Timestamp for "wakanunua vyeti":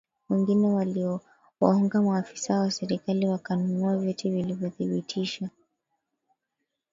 3.27-4.29